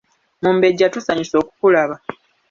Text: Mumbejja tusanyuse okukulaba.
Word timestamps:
Mumbejja 0.41 0.85
tusanyuse 0.93 1.33
okukulaba. 1.41 1.95